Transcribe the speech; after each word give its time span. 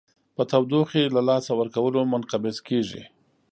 په 0.35 0.43
تودوخې 0.51 1.03
له 1.15 1.21
لاسه 1.29 1.51
ورکولو 1.59 1.99
منقبض 2.11 2.57
کیږي. 2.67 3.03